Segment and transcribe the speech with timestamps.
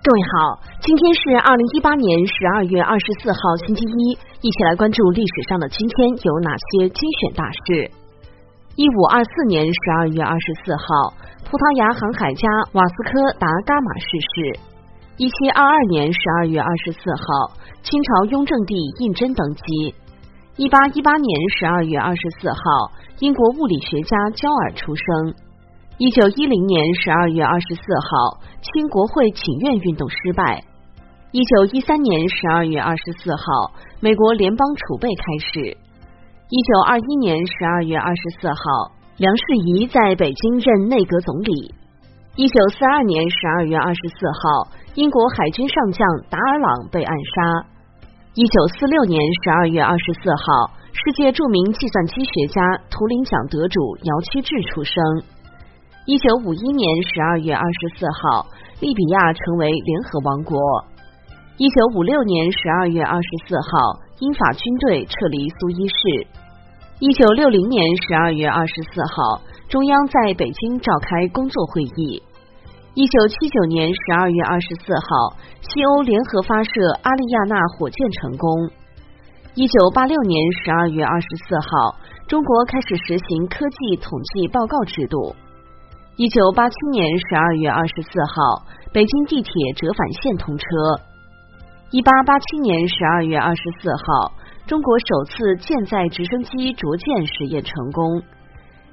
[0.00, 7.90] 各位好，今天是二零一八年十二月二十四号，星期一，一起来关注历史上的今天有哪些精选大事。
[8.76, 11.12] 一五二四年十二月二十四号，
[11.50, 13.10] 葡萄牙航海家瓦斯科·
[13.42, 14.60] 达伽马逝世。
[15.18, 19.92] 一七二二年十二月二十四号，清朝雍正帝胤禛登基。
[20.54, 21.28] 一八一八年
[21.58, 22.62] 十二月二十四号，
[23.18, 25.34] 英国物理学家焦耳出生。
[25.98, 30.62] 一九一零年十二月二十四号，清国会请愿运动失败。
[31.32, 35.76] 一九一三年十二月二十四号，美国联邦储备开始。
[36.50, 41.74] 一九二一年十二月二十四号，梁士仪在北京任内阁总理。
[42.36, 47.66] 一九四二年十二月二十四号，英国海军上将达尔朗被暗杀。
[48.34, 54.94] 一九四六年十二月二十四号，世界著名计算机学家、图灵奖得主姚期智出生。
[56.08, 58.46] 一九五一年十二月二十四号，
[58.80, 60.58] 利比亚成为联合王国。
[61.58, 66.26] 一九五六年十二月二十四号，英法军队撤离苏伊士。
[67.00, 72.22] 一九六零年十二月二十四号，中央在北京召开工作会议。
[72.94, 76.70] 一九七九年十二月二十四号，西欧联合发射
[77.02, 78.48] 阿利亚纳火箭成功。
[79.56, 85.36] 一九八六年十二月二十四号，中国开始实行科技统计报告制度。
[86.18, 90.64] 一九八七年十二月二十四号，北京地铁折返线通车。
[91.92, 94.32] 一八八七年十二月二十四号，
[94.66, 98.20] 中国首次舰载直升机着舰实验成功。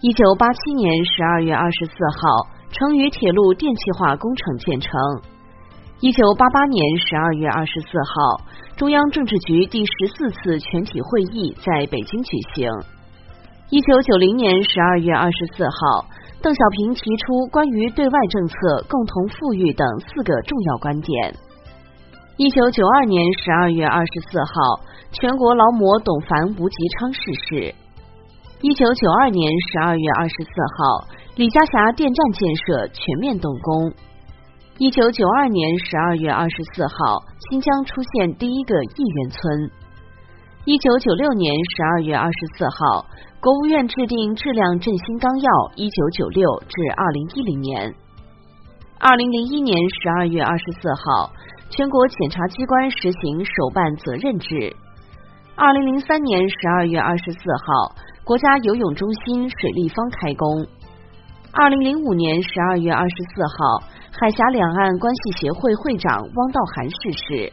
[0.00, 2.56] 一九八七年十二月二十四号。
[2.70, 4.92] 成渝铁路电气化工程建成。
[6.00, 8.44] 一九八八年十二月二十四号，
[8.76, 12.70] 中央政治局第十四次全体会议在北京举行。
[13.70, 16.04] 一九九零年十二月二十四号，
[16.40, 18.54] 邓小平提出关于对外政策
[18.88, 21.34] 共同富裕等四个重要观点。
[22.36, 27.74] 一九九二年十二月二十四号，全国劳模董凡吴吉昌逝世。
[28.60, 31.08] 一九九二年十二月二十四号。
[31.38, 33.92] 李家峡电站建设全面动工。
[34.78, 36.92] 一九九二年十二月二十四号，
[37.48, 39.70] 新疆出现第一个亿元村。
[40.68, 43.06] 一九九六年十二月二十四号，
[43.40, 47.94] 国务院制定质量振兴纲要（一九九六至二零一零年）。
[49.00, 51.32] 二零零一年十二月二十四号，
[51.70, 54.76] 全国检察机关实行首办责任制。
[55.56, 60.66] 二零零三年十二月二十四号，国家游泳中心水立方开工。
[61.50, 63.88] 二零零五年十二月二十四号，
[64.20, 67.52] 海峡两岸关系协会会长汪道涵逝世。